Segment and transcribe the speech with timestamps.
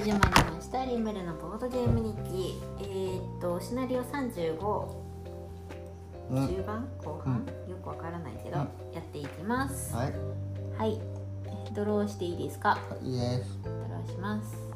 [0.00, 0.20] 始まり
[0.54, 0.84] ました。
[0.84, 2.60] リムルのボードゲーム日記。
[2.80, 4.88] えー、っとシナリオ35
[6.30, 6.46] うん。
[6.48, 8.94] 中盤後半、よくわからないけど、うん。
[8.94, 9.94] やっていきます。
[9.94, 10.12] はい。
[10.78, 11.00] はい。
[11.74, 12.78] ドローしていいですか？
[13.02, 14.67] いいですドローします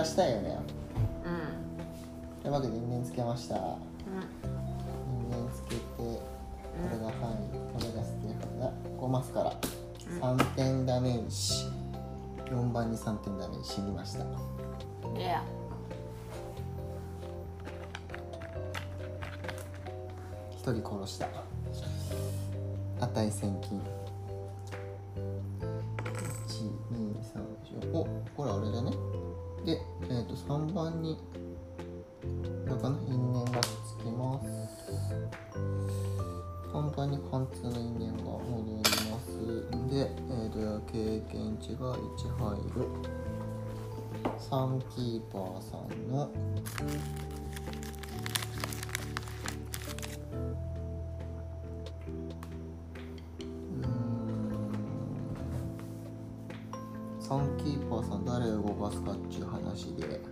[0.00, 0.58] らしたいよね。
[1.24, 2.42] うん。
[2.42, 3.56] というわけで因縁つけました。
[3.56, 3.74] 因うん
[5.32, 6.16] 縁つけてこ
[6.90, 7.14] れがはい
[7.74, 9.54] これがステファンだ5マスから。
[10.20, 11.66] 3点ダメージ。
[12.46, 13.68] 4番に3点ダメージ。
[13.68, 14.24] 死にました。
[14.24, 15.44] いや。
[20.64, 21.28] 1人殺した。
[23.00, 23.80] 値千金
[30.50, 31.16] 3番に
[32.68, 34.46] これかな因縁がつきます。
[36.72, 39.28] 3番に貫通の因縁が戻ります。
[39.94, 40.58] で、えー、と
[40.90, 42.82] 経験値が1入る。
[44.40, 46.36] サンキーパーさんのう
[53.86, 54.00] ん
[57.20, 60.29] サンキーパーさん誰を動かすかっていう話で。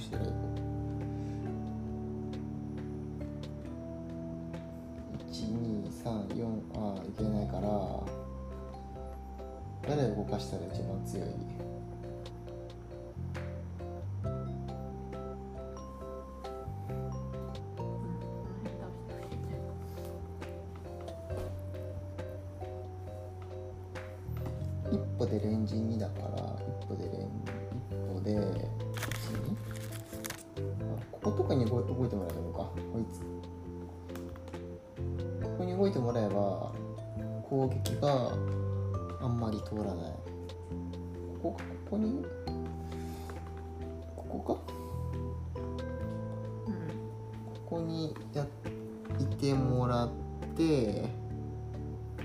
[0.00, 0.22] してる。
[5.30, 7.68] 1234ああいけないから
[9.96, 11.49] 誰を動かしたら一番強い？
[35.80, 36.72] 動いてもらえば
[37.48, 38.34] 攻撃が
[39.22, 40.12] あんまり通らない。
[41.42, 42.22] ここかここに？
[44.14, 44.60] ここか？
[46.66, 46.74] うん。
[47.64, 48.46] ここにや
[49.18, 50.10] いてもらっ
[50.54, 51.08] て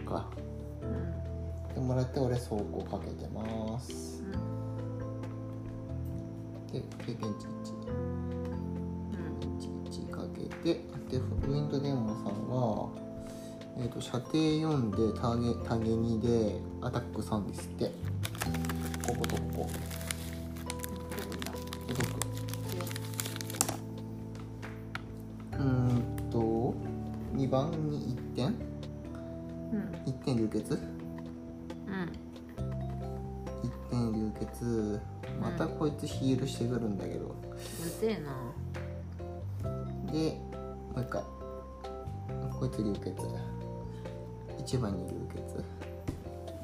[0.06, 0.30] か。
[0.82, 1.16] うん
[1.72, 4.22] いてもらって俺走行かけてます。
[6.74, 7.48] で経験値
[7.88, 9.40] うん。
[9.40, 10.42] 1 1かけ
[10.74, 12.32] てでウィンドデーモンさんは、
[13.78, 17.92] えー、と射程4でタゲタゲ2でアタック3ですって。
[19.06, 19.70] こことここ。
[21.88, 22.16] 届く
[25.54, 26.74] うーんと
[27.36, 28.46] 2番に1点？
[28.46, 28.50] う
[29.78, 29.92] ん。
[30.06, 30.74] 1点流血？
[30.74, 32.12] うん。
[33.62, 35.02] 1点流血。
[35.42, 37.30] またこいつヒールしてくるんだけど、う
[38.00, 38.32] ぜえな。
[40.14, 40.40] で
[40.94, 41.22] もう一回。
[42.58, 43.12] こいつ流血
[44.66, 45.64] 1番に流血。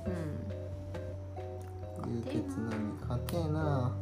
[0.08, 0.10] う
[2.10, 2.12] ん。
[2.12, 3.96] 流血なのに勝てえな。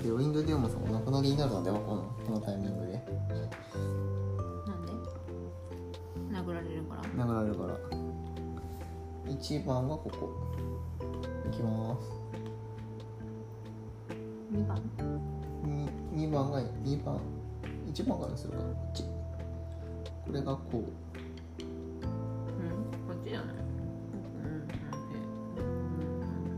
[0.00, 1.62] でウィンドデーモンさんお亡くなりになるの？
[1.64, 2.92] ではこのこのタイミングで。
[4.66, 4.92] なんで？
[6.32, 7.02] 殴られるから。
[7.24, 7.76] 殴られるから。
[9.26, 10.30] 1番がここ
[14.74, 15.20] 2番
[15.64, 17.20] ？2, 2番が2番。
[17.92, 18.58] 1番からにするか。
[18.58, 19.04] こっち。
[20.26, 20.76] これがこう。
[20.76, 20.84] うん
[23.08, 23.56] こっちじゃない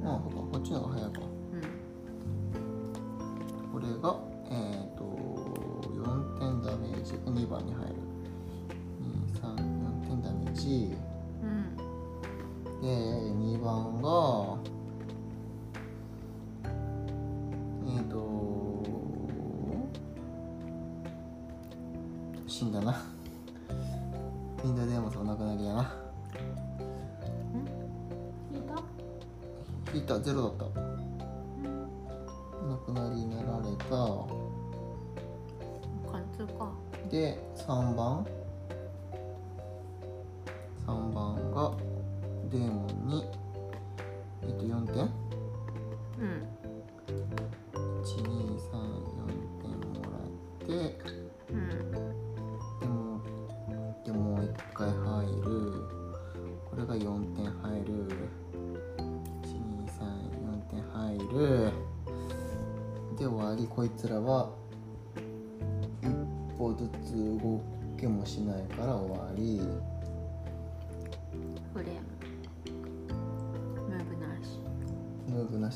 [0.03, 0.37] うんああそうか。
[0.53, 1.21] こっちの方が早いか。
[1.21, 1.57] う
[2.59, 3.73] ん。
[3.73, 4.32] これが
[22.63, 23.03] 死んだな。
[24.65, 25.57] インドデーモスお亡くな。
[25.57, 25.93] りやな
[28.53, 29.93] 聞いた？
[29.93, 30.21] 引いた。
[30.21, 30.82] ゼロだった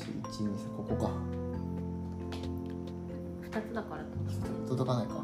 [0.07, 1.11] 123ここか。
[3.49, 4.03] 2つだから
[4.67, 5.23] 届かないか。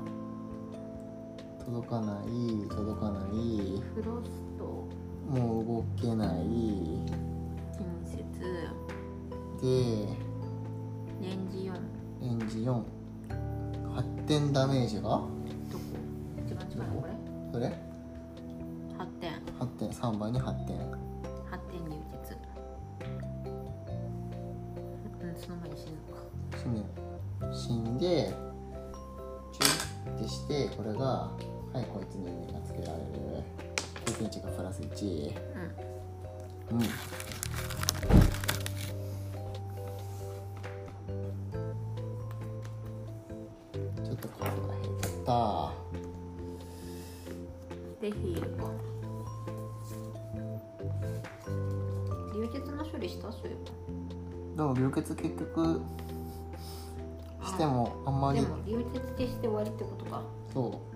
[1.66, 2.28] 届かない
[2.70, 3.82] 届かない。
[3.96, 4.64] フロスト。
[5.30, 6.44] もう動けない。
[7.72, 8.14] 近接
[9.62, 9.66] で
[11.22, 11.72] レンジ4
[12.22, 15.04] レンジ48点ダメージが？
[15.04, 15.30] どこ？
[16.46, 17.14] 一番近いのこれ？
[17.54, 17.66] それ
[18.98, 20.78] ？8点8点3番に8点
[27.66, 28.34] 死んで
[29.54, 29.64] チュ
[30.18, 31.32] ッてしてこれがは
[31.76, 33.44] いこいつに目がつけられる。
[34.06, 35.32] 経験値がプラス1
[36.72, 36.78] うん。
[36.78, 36.84] うん
[44.04, 44.96] ちょっとカードが減っ
[45.26, 45.72] た。
[48.02, 48.70] でヒールか
[52.36, 53.32] 流血の処理した？
[53.32, 55.82] そういえでも流血結局
[58.74, 60.24] まりばでも流血して終わりってことか。
[60.54, 60.93] そう。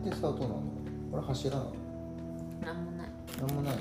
[0.00, 0.62] ってさどうなの？
[1.10, 1.72] これ柱なの？
[2.64, 3.08] なんもない。
[3.40, 3.80] なんもないの？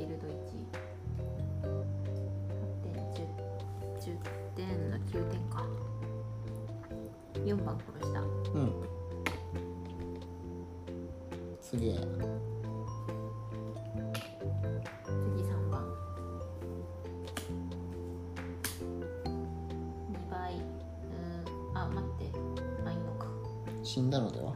[0.00, 0.32] シールド18
[2.82, 3.20] 点 10,
[4.00, 4.16] 10
[4.56, 5.62] 点の9点か。
[7.34, 8.22] 4番殺した。
[8.22, 8.72] うん。
[11.60, 11.90] すげえ
[15.04, 15.84] 次3番。
[18.80, 20.54] 2倍。
[20.54, 21.76] うーん。
[21.76, 22.32] あ待って。
[22.86, 23.26] あいいのか。
[23.82, 24.49] 死んだのでは？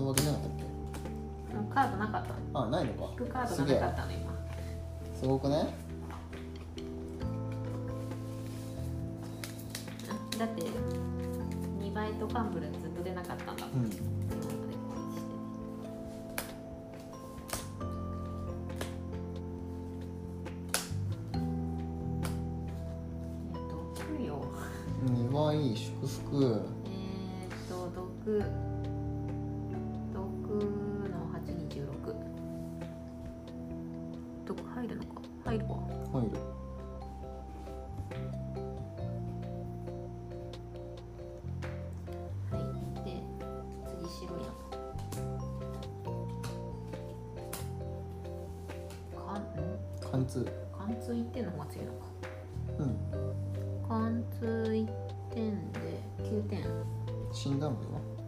[0.00, 0.64] のわけなかったっけ？
[1.56, 2.28] うんカードなかった。
[2.58, 3.08] のあないのか。
[3.12, 4.32] 引くカードがなかったの今。
[5.14, 5.74] すごくね
[10.08, 10.62] あだって
[11.80, 13.84] 2倍とカンブルずっと出なかったんだもん。
[13.84, 13.90] うん。
[13.90, 15.34] 今まで攻撃して。
[23.54, 24.44] えっと供養
[25.06, 28.42] 2倍粛々えー、っと毒毒
[50.30, 50.46] 通。
[50.72, 51.98] 貫通1点の方が強いのか。
[52.78, 53.88] うん。
[53.88, 54.86] 貫通1
[55.34, 55.78] 点で
[56.18, 56.64] 9点。
[57.32, 58.19] 死んだのでは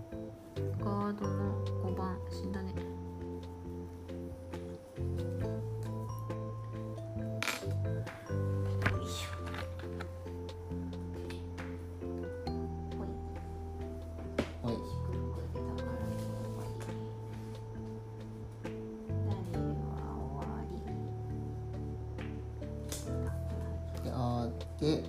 [24.83, 25.05] あーで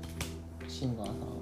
[0.70, 1.33] シンガーさん。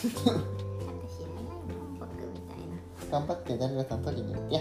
[0.00, 0.48] 私知らないの
[1.98, 3.58] 僕みたいな頑張って。
[3.58, 4.60] 誰かさん取りに行って一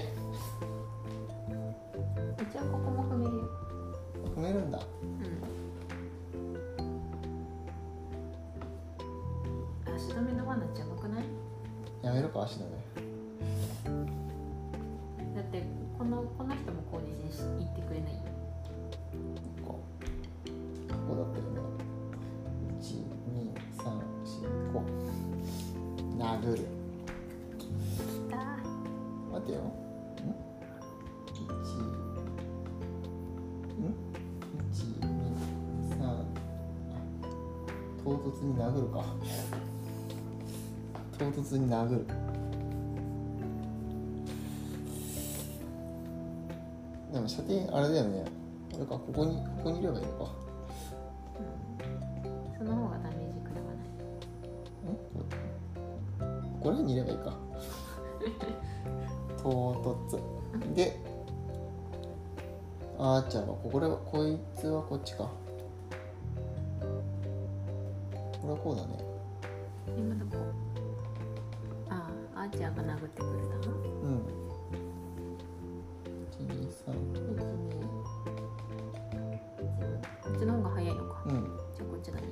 [26.39, 26.58] 12345殴る
[27.58, 27.67] き
[28.29, 28.38] た。
[29.31, 29.60] 待てよ。
[29.60, 29.63] ん？
[31.27, 31.31] 一
[33.77, 33.84] ん？
[34.72, 35.08] 一二
[35.98, 36.01] 三。
[36.01, 36.03] あ
[38.03, 39.03] 唐突に殴るか。
[41.17, 42.05] 唐突に殴る。
[47.12, 48.24] でも射程あれだよね。
[48.75, 50.31] あれかここにここにいればいいのか
[63.29, 65.29] あーちゃんはこれはこいつはこっちか。
[68.41, 69.03] これはこうだね。
[69.95, 70.38] 今どこ
[71.89, 74.39] ああアーチャーが殴ってくるなうん。
[76.39, 77.69] 123 1 2
[80.24, 81.33] こっちの方が早いのかうん
[81.75, 82.24] じゃあこっちだね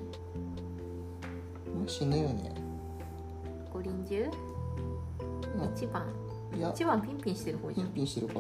[1.76, 2.54] もう死ぬよね
[3.74, 4.30] 五輪中
[5.56, 6.08] うん一番
[6.56, 8.40] いや一番ピンピンしてる方じピンゃんピンしてるから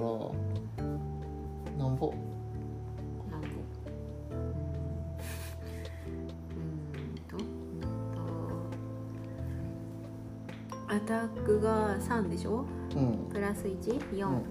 [11.99, 12.65] 3でしょ？
[12.95, 13.27] うん。
[13.31, 14.43] プラス14、うん。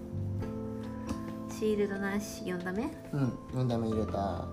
[1.49, 3.29] シールドなし4ダメうん。
[3.53, 4.45] 4ダメ入れた。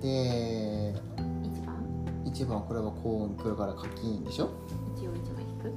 [0.00, 1.76] で1番
[2.24, 4.50] ？1番これは幸運来るから課金でしょ？
[4.96, 5.72] 一応1枚引く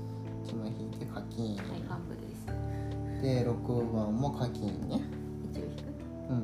[0.45, 1.55] ？1枚引いて課金。
[1.57, 2.45] はいファンブルです。
[3.21, 5.01] で6番も課金ね。
[5.51, 5.83] 一応引く？
[6.29, 6.43] うん。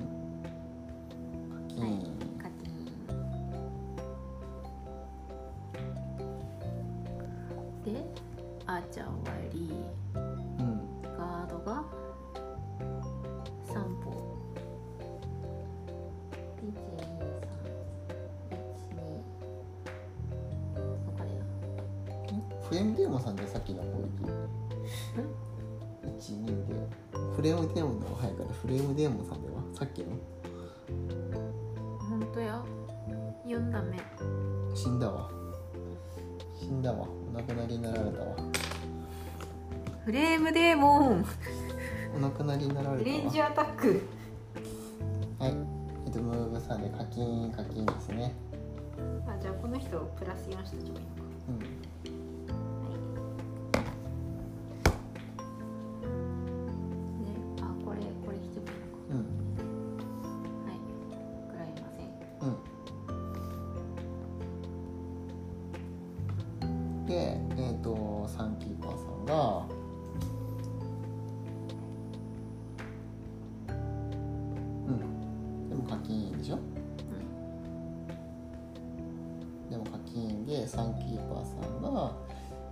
[1.70, 2.09] 課金、はい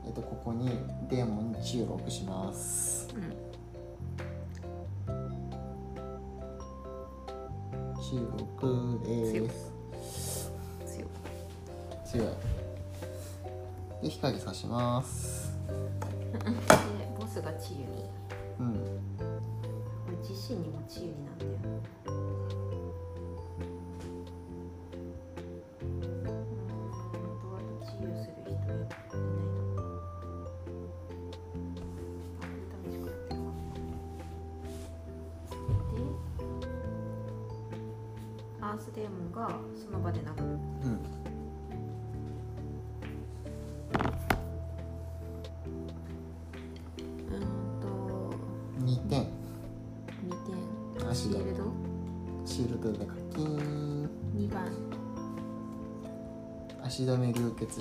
[0.05, 0.69] えっとここに
[1.09, 3.09] デーモン注録します。
[3.15, 3.47] うん
[8.09, 9.49] 注録で
[10.01, 10.49] す。
[10.85, 11.07] 強い。
[12.05, 12.27] 強い。
[14.01, 15.57] で日陰さします。
[15.67, 16.47] で
[17.19, 17.85] ボスが治癒に。
[18.59, 18.73] うん。
[18.77, 22.26] これ自身にも治癒になんだよ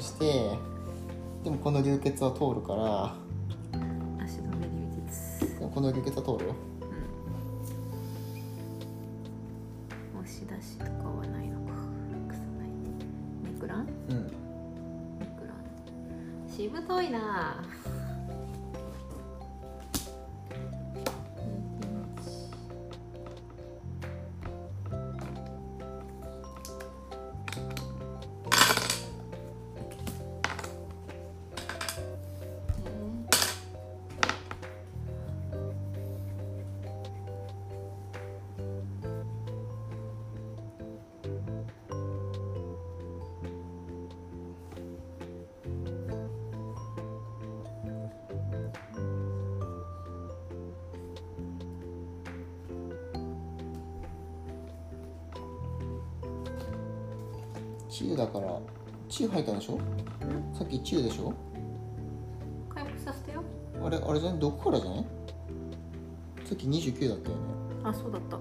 [0.00, 0.59] 血して
[1.44, 3.14] でもこの流血は通るから。
[4.24, 4.72] 足止め流
[5.09, 6.54] 血この流血は通るよ
[57.96, 58.61] 治癒だから
[59.09, 59.78] 治癒入ったんでしょ？
[60.52, 61.32] さっき治癒でしょ？
[62.68, 63.42] 回復させてよ。
[63.82, 64.38] あれあれじゃない？
[64.40, 65.04] 毒からじゃない？
[66.44, 67.42] さっき29だったよね。
[67.85, 68.37] あそうだった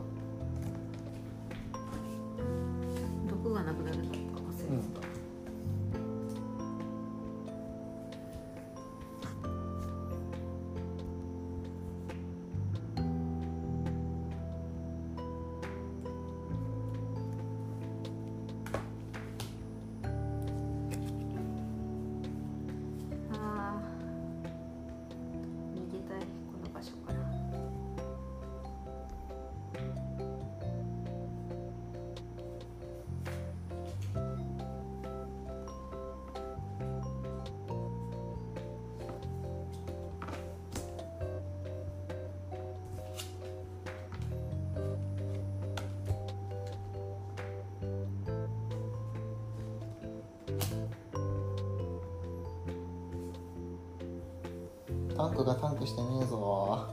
[55.15, 56.87] タンクがタンクしてねえぞ。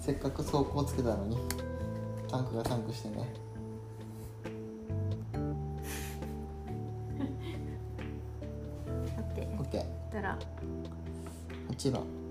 [0.00, 1.36] せっかく走行つけたのに
[2.28, 3.34] タンクがタンクしてね。
[9.16, 9.42] だって。
[9.42, 10.38] OK 言ったら。
[11.70, 12.23] 8番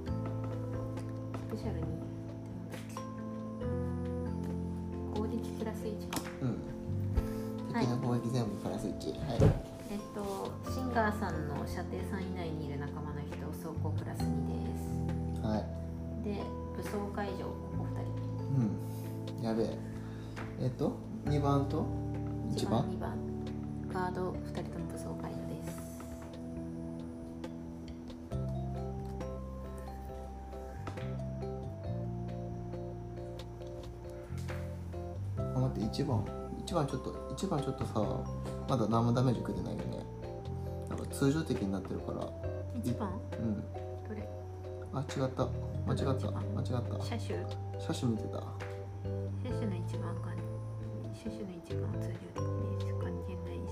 [11.74, 14.54] 射程3以内にいる仲間の人走行プラス2で
[15.48, 15.66] はい。
[16.22, 16.38] すで
[16.78, 17.88] 武装解除ここ
[18.56, 19.44] うん。
[19.44, 19.76] やべえ。
[20.62, 20.94] えっと
[21.26, 21.84] 2番と
[22.52, 23.18] ？2人1番2番。
[23.92, 25.82] ガード2人とも武装解除です。
[35.40, 36.24] あ待って1番。
[36.68, 37.94] 1番ちょっと1番ちょっとさ
[38.70, 39.76] まだ何もダメージ受けてない
[41.24, 42.20] 通常的になってるから。
[42.84, 43.10] 1番？
[43.40, 43.64] うん。
[44.04, 44.28] どれ？
[44.92, 45.48] あ違った。
[45.88, 46.28] 間違った。
[46.28, 47.00] 間違った。
[47.00, 47.40] 車種？
[47.80, 48.44] 車種見てた。
[49.42, 50.36] 車種の一番か
[51.16, 52.52] 車種の一番は通常的
[52.84, 53.64] です関係ない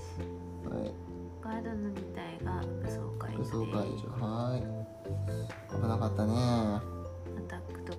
[0.64, 0.96] はい。
[1.42, 4.08] ガードの2体が武装解除武装解除。
[4.24, 4.58] はい。
[5.76, 6.32] 危なかったね。
[6.32, 6.80] ア
[7.48, 7.92] タックと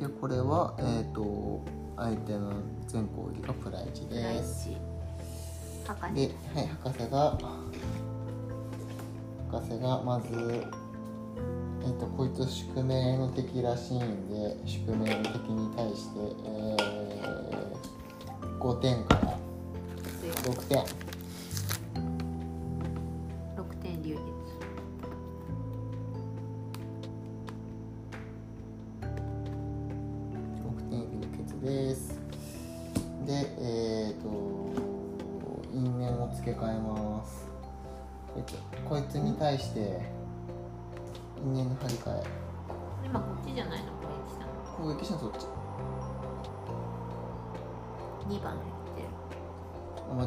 [0.00, 1.64] でこれはえっ、と
[1.96, 2.52] 相手の
[2.86, 4.68] 全攻撃がプライチです。
[4.68, 4.76] チ
[5.86, 7.38] 博士で、はい、博士が
[9.50, 10.66] 博士がまず
[11.84, 19.38] えっ、とこいつ宿命の敵らしいんで宿命の敵に対して、えー、5点から。
[20.20, 20.56] 強い。
[20.56, 21.13] 6点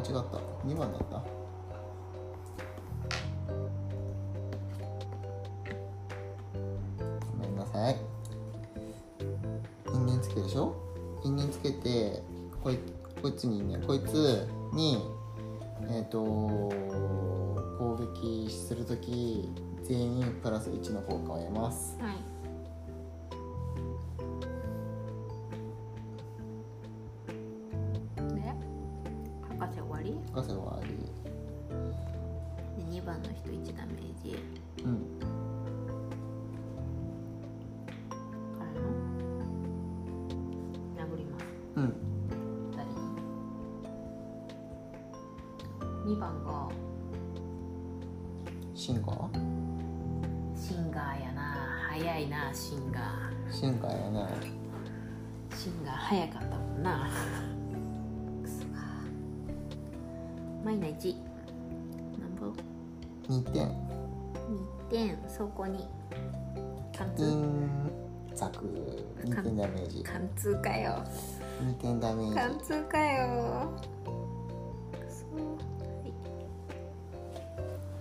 [0.08, 0.20] 違った。
[0.66, 1.22] 2番だった？
[7.32, 7.96] ごめんなさい。
[9.94, 10.74] 因縁つけるでしょ？
[11.24, 12.22] 因縁つけて
[12.62, 12.78] こい
[13.20, 15.02] こいつにねこいつに
[15.90, 19.48] えっ、と攻撃するとき
[19.84, 21.17] 全員プラス1の効
[33.44, 34.36] 人1ダメージ
[34.84, 34.90] うん。
[38.58, 38.80] からの。
[40.96, 41.44] 殴ります
[41.76, 41.82] うん。
[42.76, 42.84] 誰？
[46.06, 46.68] に2番が
[48.74, 49.28] シンガー？
[50.56, 51.42] シンガーやな。
[51.90, 53.52] 早いなシンガー。
[53.52, 54.28] シンガーやね
[55.54, 57.08] シンガー早かったもんな。
[58.42, 58.80] クソが
[60.64, 61.27] マイナ1なんぼ
[63.28, 63.68] 2点。
[63.68, 63.72] 2
[64.90, 65.86] 点そこに。
[66.92, 67.24] 貫う通。
[67.24, 67.90] ん
[68.34, 68.64] ザク
[69.24, 70.02] 2点ダメージ。
[70.02, 71.04] 貫通かよ。
[71.62, 72.34] 2点ダメージ。
[72.34, 73.70] 貫通かよ。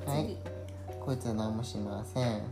[0.05, 0.37] はい、はい。
[0.99, 2.43] こいつは何もしません。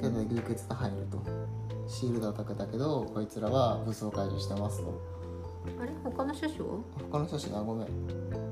[0.00, 1.18] けど流血が入ると。
[1.88, 5.00] シールドアタックだけどこいつらは武装解除してますと。
[5.66, 5.90] 次あれ？
[6.04, 6.78] 他の車種は
[7.10, 7.62] 他の人たちが？
[7.62, 7.88] ごめん。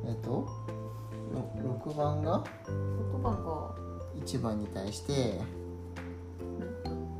[0.08, 0.30] えっと？
[0.30, 0.48] ろ
[1.88, 3.74] 6番が？6番が。
[4.26, 5.40] 1番に対して。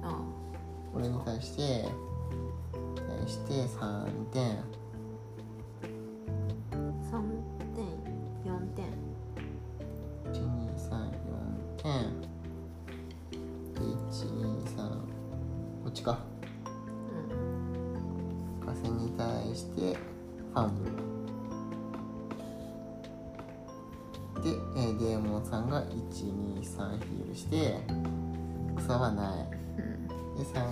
[0.02, 0.20] あ
[0.92, 1.88] これに対して。
[2.96, 4.58] 対して3点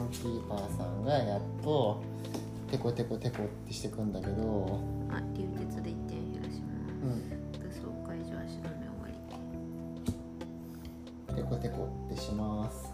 [0.06, 2.02] ンキーパーさんがやっと
[2.70, 9.08] テコテコテコってしてくんだけどあ流血で1点減らしうます武装解除足止め終わ
[11.28, 11.32] り。
[11.32, 12.92] んテコテコってします。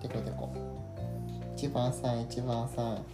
[0.00, 0.52] テコテコ。
[1.56, 3.04] 1番さん1番さん。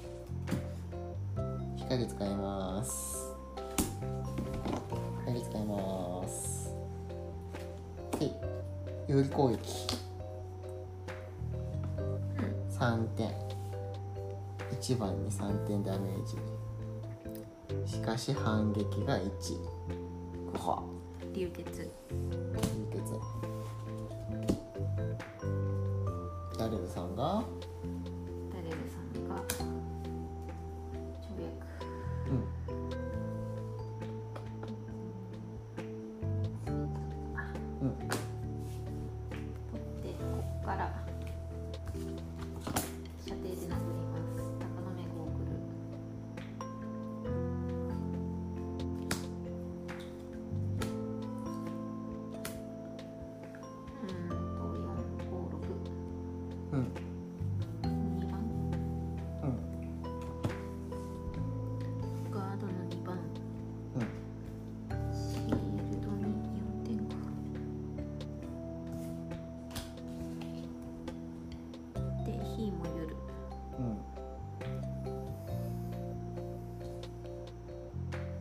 [1.76, 3.34] 光使います。
[5.26, 6.74] 光使います。
[8.18, 8.30] で
[9.08, 10.07] 有利攻撃
[14.88, 16.38] 1番に3点ダメージ。
[17.84, 19.28] しかし反撃が1
[20.50, 20.82] ここ
[21.34, 21.82] 流血。
[21.82, 21.90] 流
[22.90, 23.47] 血。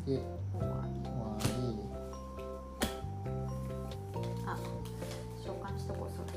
[0.07, 0.21] で
[0.53, 1.03] 終わり。
[1.03, 1.37] 終わ
[4.45, 4.57] あ
[5.45, 6.31] 召喚しとこそっと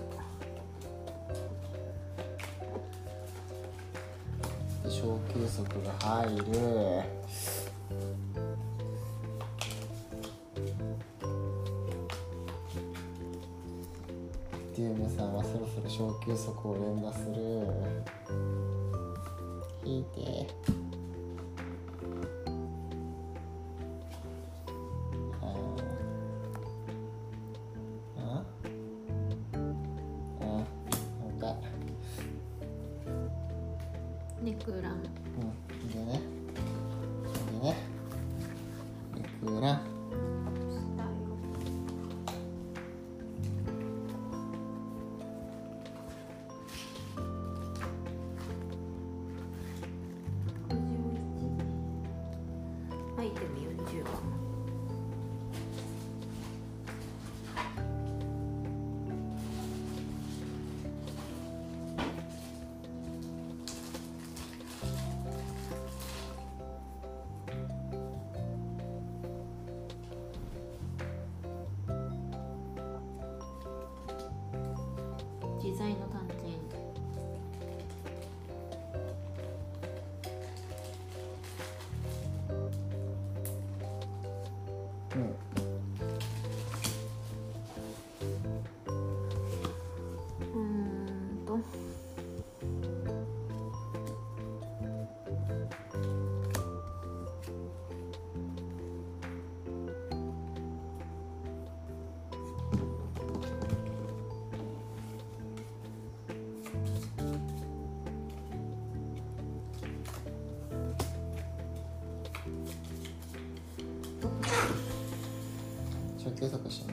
[4.83, 6.45] で小球速が入る。
[14.77, 17.35] デュームさんはそろそろ小球速を連打する。
[19.85, 20.80] 引いて。
[34.67, 35.20] 누구랑
[85.15, 85.50] 嗯。
[116.41, 116.90] 検索して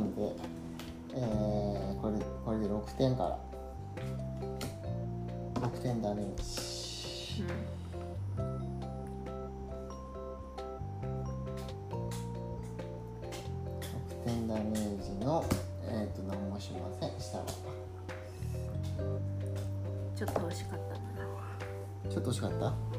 [0.00, 0.32] んで、
[1.14, 3.38] えー、これこれで6点から。
[5.60, 7.48] 6点ダメージ、うん、
[14.24, 15.44] 6点ダメージの
[15.86, 17.10] えっ、ー、と何もしません。
[17.20, 17.44] 下は。
[20.16, 21.00] ちょっと惜しかったな。
[22.10, 22.89] ちょっと惜しかった？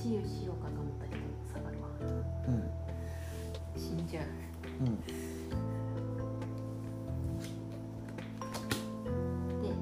[0.00, 1.20] 治癒しようかと思ったけど
[1.52, 1.88] 下がるわ。
[2.00, 2.50] う。
[2.50, 2.70] ん
[3.76, 4.06] 死ん。
[4.06, 4.24] じゃう
[4.80, 4.96] うん。
[9.62, 9.72] でう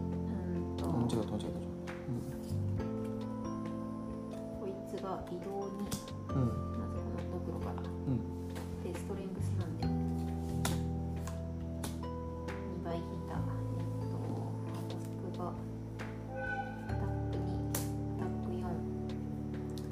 [0.75, 0.77] ん。
[0.77, 1.49] と間違った間違った
[4.59, 5.87] こいつが移動に
[6.35, 6.68] うん。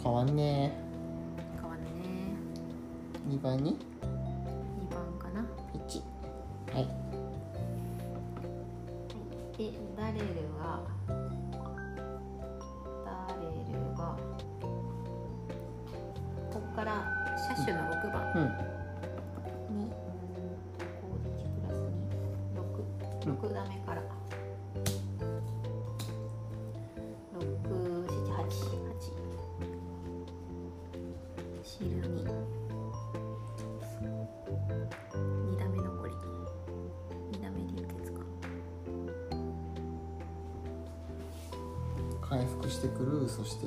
[0.07, 0.71] 変わんね
[1.61, 1.89] 変わるね
[3.29, 3.35] え。
[3.35, 3.77] 2番に？
[42.69, 43.67] してくるそして。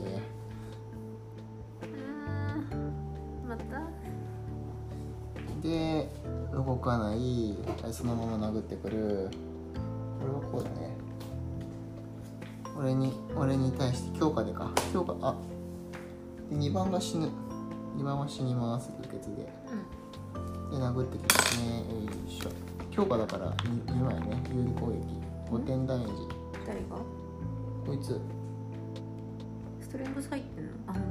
[2.71, 3.81] うんまた？
[5.62, 6.09] で
[6.53, 7.57] 動かない
[7.91, 9.29] そのまま殴ってくる。
[10.19, 10.97] これはこうだね。
[12.77, 14.71] 俺に俺に対して強化でか。
[14.93, 15.35] 強化あ。
[16.49, 17.29] で2番が死ぬ。
[17.97, 19.51] 2番は死にます流血で。
[20.71, 21.79] うで殴ってきますね。
[21.79, 21.83] よ
[22.27, 22.49] いしょ。
[22.91, 24.41] 強化だから 2, 2枚ね。
[24.55, 25.19] 有利攻撃
[25.51, 26.13] 5点ダメージ。
[26.13, 26.27] ん
[26.65, 26.97] 誰が？
[27.85, 28.19] こいつ
[29.89, 30.71] ストレングス入ってんの？
[30.86, 31.02] あ本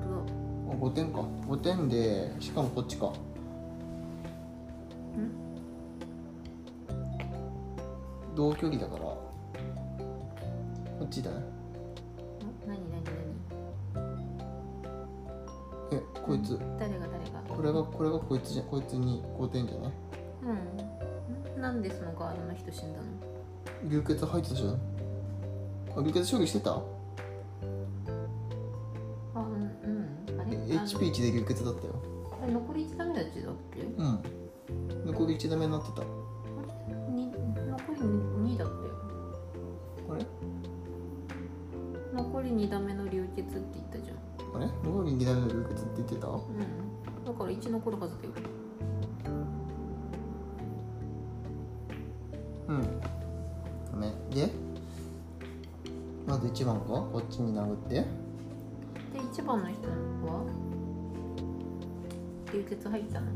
[0.71, 1.19] あ5点か。
[1.49, 3.13] 5点でしかもこっちか。
[8.37, 9.01] 同距離だから。
[9.01, 9.25] こ
[11.05, 11.37] っちだね。
[12.39, 13.03] 当だ何何？
[15.91, 16.51] えこいつ。
[16.51, 17.41] 何誰が誰が？
[17.49, 19.93] これがこれがこいつじゃこいつに5点じゃない？
[20.45, 21.61] うんん。
[21.61, 23.07] なんでそのガードの人死んだの？
[23.91, 24.71] 流血入ってたじゃん。
[24.71, 24.77] あ
[26.01, 26.81] 流血処理してた？
[30.89, 31.95] HP1 で流血だったよ。
[32.51, 33.83] 残り1ダメだっちだっけ？
[33.83, 34.23] うん。
[35.07, 36.03] 残り1ダメになってた。
[37.13, 38.79] に残り2だったよ
[40.11, 40.27] あれ？
[42.15, 44.17] 残り2ダメの流血って言ったじゃん。
[44.57, 44.67] あれ？
[44.83, 46.29] 残り2ダメの流血って言ってた？
[46.29, 47.25] うん。
[47.27, 48.31] だから1残るはずだよ。
[52.69, 52.81] うん。
[52.81, 54.51] ダメで？
[56.27, 57.95] まず1番がこっちに殴って。
[57.95, 58.05] で
[59.21, 59.89] 1番の人
[60.27, 60.68] は？
[62.53, 63.31] 流血入ったのち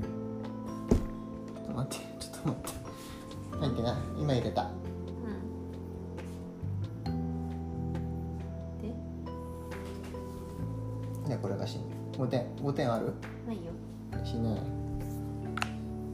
[1.59, 2.83] ょっと待ってちょっと待って。
[3.59, 3.95] 入ってない。
[4.19, 4.71] 今入れた。
[7.07, 7.19] うん。
[8.81, 8.89] で？
[11.29, 11.85] でこれが死ぬ。
[12.13, 13.15] 5点5点ある？
[13.47, 13.73] ないよ。
[14.25, 14.61] 死ぬ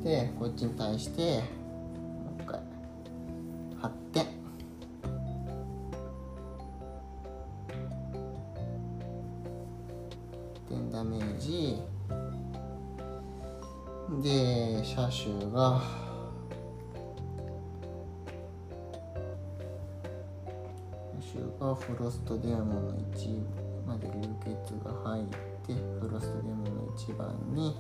[0.03, 1.42] でこっちに対して
[22.09, 25.24] ロストデーモンの1まで流血が入っ
[25.66, 27.76] てフロストデーモンの1番に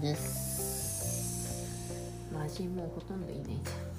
[0.00, 1.66] です
[2.32, 3.98] マジもうほとんどいないじゃん。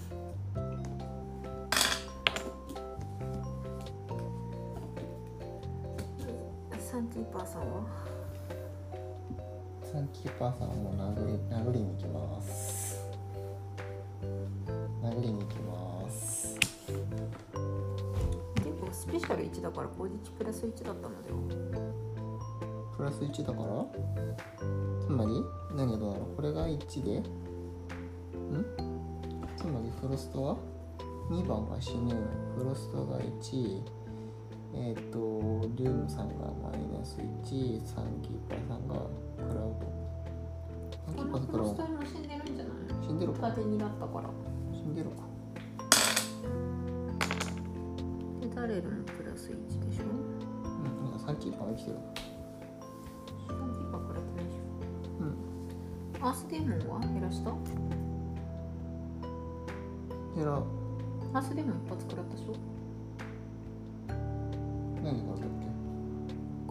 [6.79, 7.83] サンキーパーさんは。
[9.91, 12.99] サンキーパーさんはもう殴り殴りに行きます。
[15.03, 16.57] 殴りに行きます。
[18.55, 21.31] 結構スペシャル1だから工事値プラス1だったので。
[21.77, 21.88] は
[22.99, 23.85] プラス1だから？
[24.99, 25.31] つまり？
[25.73, 27.19] 何がどうなのこれが1で？
[27.19, 27.23] ん？
[29.55, 30.57] つまりフロストは
[31.31, 32.13] ？2番が死ぬ
[32.57, 33.81] フロストが1
[34.73, 35.17] えっ、と
[35.77, 38.95] リュームさんがマイナス1サンキーパーさんが
[39.37, 39.81] クラウド
[41.07, 42.73] サンキこーパークラウド死んでるんじゃない？
[43.07, 43.47] 死んでるか？
[43.49, 44.29] 縦になったから。
[44.73, 45.23] 死んでるか？
[48.41, 50.03] でダレルもプラス1でしょ？
[50.03, 50.07] う
[51.05, 51.97] んなんかサンキーパーは生きてる
[56.21, 57.51] アースデーモンは減らした？
[60.35, 62.55] ヘラアースデーモン一発食らったでしょ？
[65.01, 65.49] 何があったっ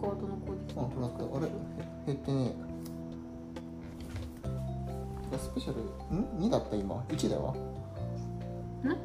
[0.01, 1.47] ガードの攻撃けあフラッグあれ？
[1.47, 1.49] へ
[2.05, 2.53] 減ってね
[5.33, 5.37] え。
[5.37, 5.81] スペシャル
[6.15, 7.03] ん ?2 だった今。
[7.09, 7.55] 1だわ。
[8.83, 8.97] 何？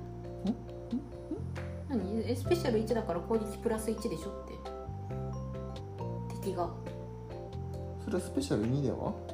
[2.26, 4.54] えスペシャル1だから攻撃プラス1でしょって。
[6.42, 6.70] 敵が。
[8.04, 9.14] それスペシャル2では？
[9.28, 9.33] ス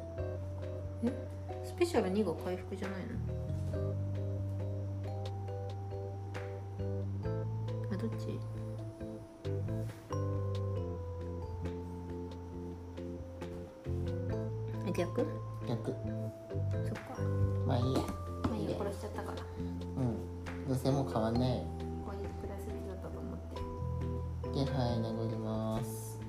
[1.81, 3.07] ペシャル2が回復じゃないの？
[7.91, 8.39] あどっち？
[14.87, 15.25] あ逆？
[15.67, 15.91] 逆。
[15.91, 17.19] そっか。
[17.65, 17.99] まあいいや。
[18.43, 18.77] まあいいや。
[18.77, 19.37] 殺しちゃったから。
[19.97, 20.67] うん。
[20.67, 21.65] どうせもう変わんない。
[22.05, 23.37] 攻撃プラス1だったと思っ
[24.53, 24.65] て。
[24.65, 26.19] ではい殴ります。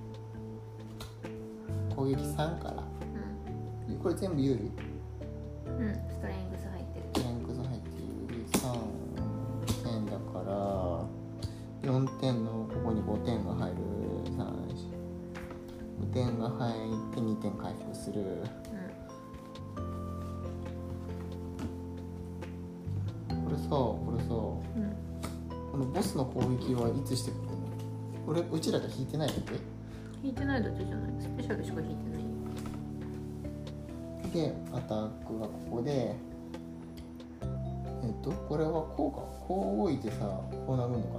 [1.95, 2.83] 攻撃3から。
[4.03, 4.73] これ全部有利？
[29.13, 29.41] てないだけ？
[30.23, 31.11] 引いてないだけじゃない。
[31.21, 32.23] スペシャルしか引いてない。
[32.23, 32.29] よ
[34.33, 36.17] でアタックがここで
[38.03, 39.21] えっとこれはこうか？
[39.47, 41.19] こう置いてさこうなるのか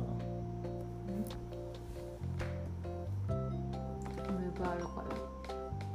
[3.29, 5.15] ムーブあるから。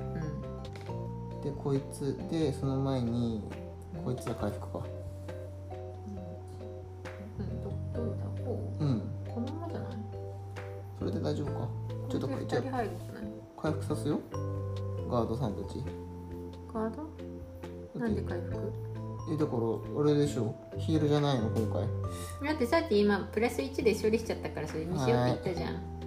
[0.05, 0.13] うん。
[0.15, 3.43] なでこいつでその前に
[4.05, 4.78] こいつは回復か
[18.21, 18.73] で回復？
[19.31, 19.63] えだから
[19.95, 20.55] 俺でしょ？
[20.79, 21.51] ヒールじゃないの？
[21.51, 22.49] 今回。
[22.49, 25.98] だってさっき今プラス1で処理しちゃったからそれにしようって言ったじゃん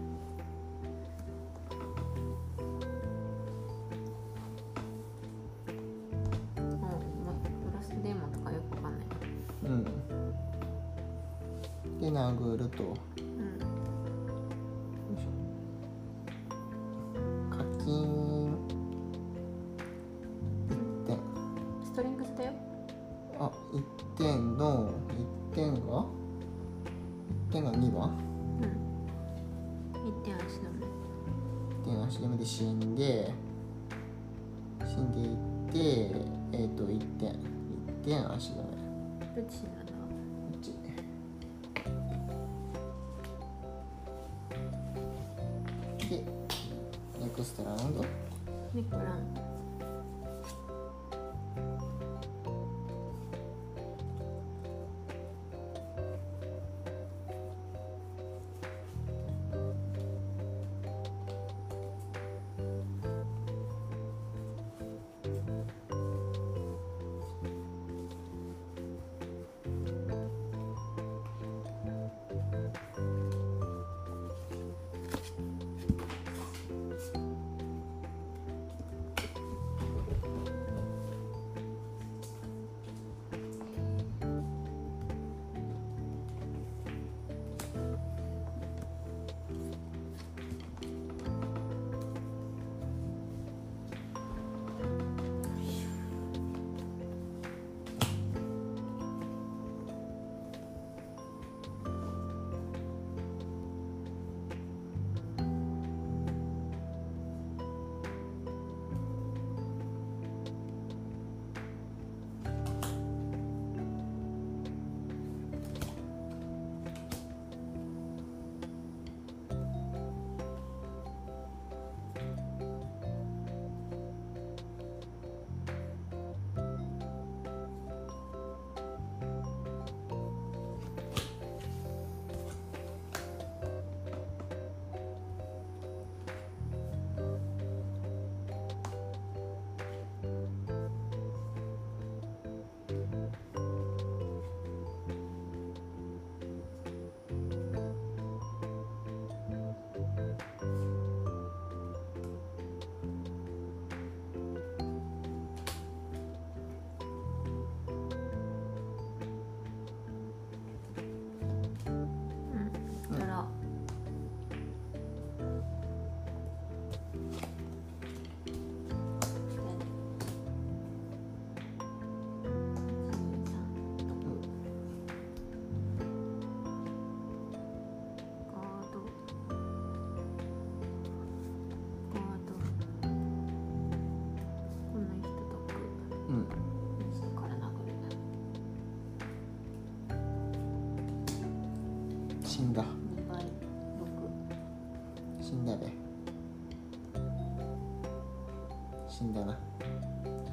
[199.21, 199.59] 死んだな。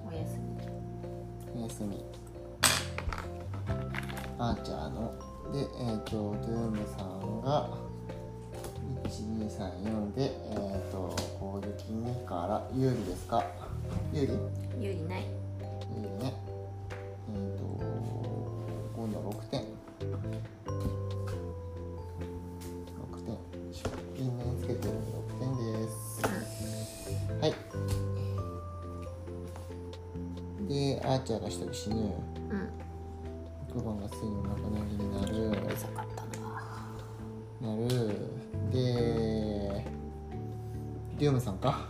[0.06, 0.38] おやす
[1.54, 1.58] み。
[1.58, 2.04] おやすみ。
[4.38, 5.14] アーチャーの
[5.54, 7.70] でえっ、とドゥームさんが
[9.08, 13.42] 1234でえっ、と攻撃2から有利ですか？
[14.12, 14.32] 有利？
[14.86, 15.24] 有利ない
[41.38, 41.86] ムさんか？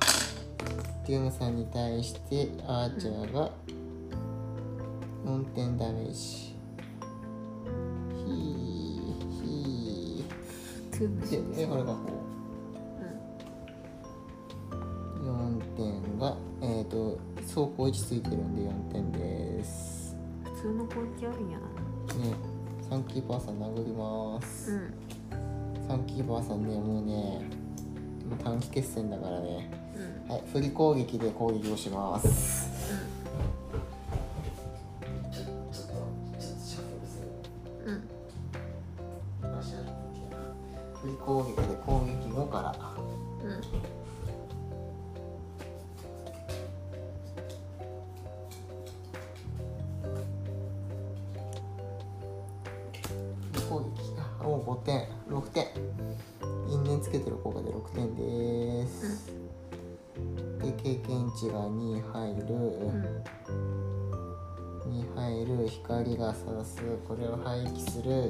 [1.07, 3.51] デュームさんに対してアーチャーが
[5.25, 6.13] 4点ダメージ。
[6.13, 11.99] ひーひームシーででこれがこ
[15.21, 20.15] う4点がえっ、と走行位置ついてるんで4点です。
[20.45, 21.65] 普通の攻撃あるんやな。
[21.65, 22.35] ね
[22.91, 24.73] サンキーパーさん殴ります。
[24.73, 25.89] うん。
[25.89, 27.41] サンキーパーさんねもうね
[28.37, 29.71] 短期決戦だからね。
[30.27, 30.33] うん。
[30.33, 32.69] はい振り攻撃で攻撃をします。
[33.13, 33.18] うん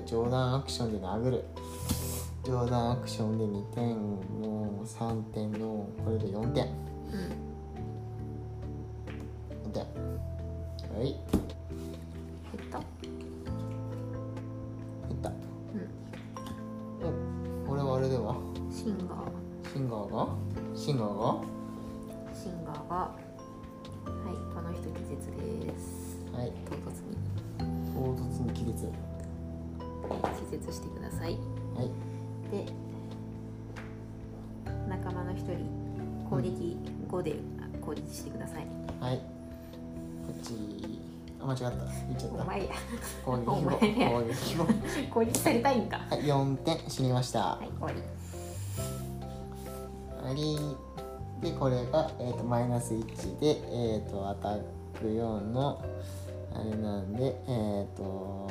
[0.09, 1.45] 上段アクションで殴る。
[2.43, 6.88] 上段アクションで2点の3点のこれで4点。
[41.59, 41.71] 違った。
[41.71, 42.43] 言っちゃった。
[42.43, 42.75] お前や。
[43.25, 43.79] 攻撃後お攻
[44.29, 44.67] 撃後
[45.11, 45.99] 攻撃されたいんか。
[46.09, 47.41] はい4点死にました。
[47.41, 48.03] はい終わり。
[50.31, 50.77] あり。
[51.41, 54.61] でこれが、えー、とマイナス1で、えー、とアタッ
[55.01, 55.81] ク4の
[56.53, 58.49] あれなんでえっ、と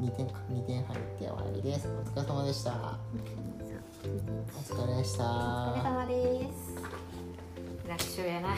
[0.00, 0.40] 2点か。
[0.50, 1.86] 2点入って終わりです。
[1.88, 2.98] お疲れ様でした。
[4.02, 4.06] お
[4.74, 6.74] 疲れでしお疲れた様です。
[7.86, 8.56] 楽勝やな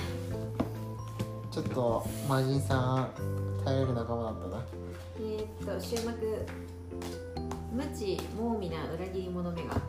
[1.55, 4.65] ちょっと魔人さん耐えれる仲間だったな。
[5.21, 6.45] えー、っと終幕
[7.71, 9.81] 無知猛威な裏切り者めが。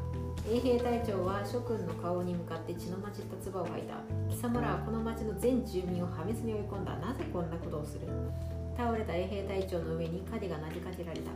[0.48, 3.98] 衛兵隊長は諸君の顔に向かって血の混じった唾を吐いた。
[4.30, 8.02] 貴様らはこの町の全住民を破滅に追い込んだなぜこんなことをする。
[8.78, 11.32] 倒れた衛兵隊長の上に影が投げかけられた。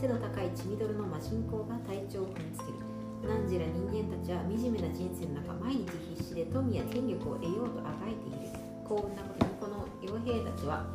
[0.00, 2.80] 背の高い血みどろの魔人公が隊長を踏みつける。
[3.28, 8.48] 何時ら人間たちは惨めな人生の中毎日必死で富や権力を得ようとあがいている。
[8.88, 9.55] 幸運なことに。
[10.06, 10.86] 傭兵たちは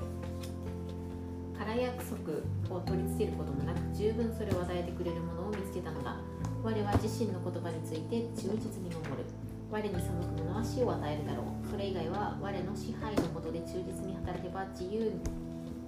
[1.58, 6.18] 空約束を取り付けることもなく十分それを与えてくれるものを見つけたのだ。
[6.64, 9.26] 我は自身の言葉について忠実に守る。
[9.70, 11.70] 我に背く者は死を与えるだろう。
[11.70, 15.12] それ以外は我の支配の下で忠実に働けば自由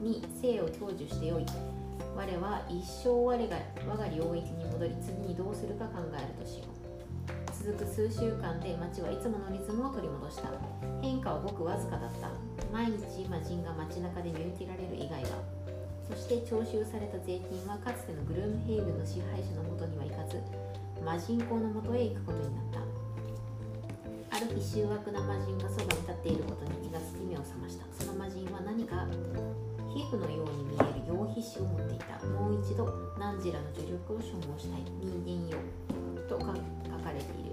[0.01, 1.45] に生を享受してよい。
[2.15, 3.57] 我は一生我が
[3.87, 6.72] 我が領域に戻り次にどうするか考えるとしよう。
[7.63, 10.51] 続く数週間で町はいつものリズムを取り戻した。
[10.99, 12.27] 変化はごくわずかだった。
[12.75, 15.39] 毎日魔人が街中で見受けられる以外は
[16.03, 20.43] そして徴収された税金はかつてのグルームヘイブンの支配者のもとには行かず
[20.99, 22.83] 魔人公のもとへ行くことになった。
[24.35, 27.87] ある日醜悪な魔人がそばに立っていることに気がつき目を覚ました。
[27.95, 29.07] その魔人は何か
[29.87, 32.19] 皮膚のように見える羊皮紙を持っていた。
[32.27, 34.83] もう一度何時らの助力を所望したい。
[34.99, 35.55] 人間よ。
[36.27, 36.51] と書か
[37.11, 37.52] れている。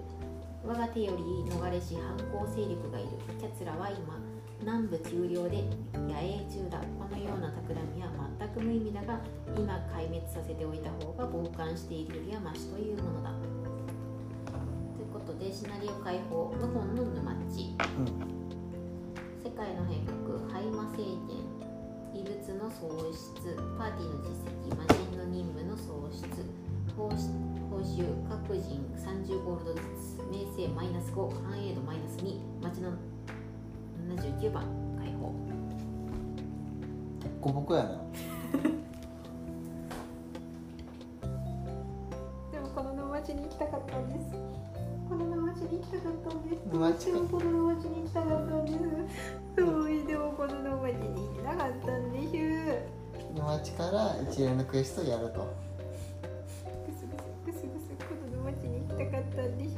[0.62, 3.08] 我が手より逃れし反抗勢力がいる。
[3.40, 4.18] 奴らは今
[4.60, 6.78] 南部丘陵で野営中だ。
[6.98, 9.20] このような企みは全く無意味だが
[9.56, 13.30] 今壊滅させておいた方が傍観しているよりはマシというものだ。
[13.32, 18.30] ということでシナリオ解放謀反の沼っちうん
[19.42, 21.40] 世界の変革廃魔政権
[22.12, 26.69] 異物の喪失パーティーの実績魔人の任務の喪失。
[26.96, 27.08] 報
[27.70, 32.92] 報酬各人30ゴールドずつ名声マイナス5繁栄度マイナス2町の
[34.16, 34.64] 79番
[34.98, 35.32] 解放。
[37.74, 37.90] やな。
[42.52, 44.30] でもこの町に行きたかったんです。
[45.08, 46.62] この町に行きたかったんです。
[46.70, 48.78] どうしてもこの町に行きたかったんです。
[49.56, 52.32] そうでもこの町に行きたかったんです。
[52.32, 55.69] で町から一連のクエストをやると
[59.36, 59.69] Buddy.